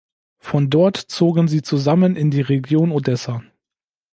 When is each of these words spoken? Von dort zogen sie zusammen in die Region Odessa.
Von 0.39 0.71
dort 0.71 0.97
zogen 0.97 1.47
sie 1.47 1.61
zusammen 1.61 2.15
in 2.15 2.31
die 2.31 2.41
Region 2.41 2.91
Odessa. 2.91 3.43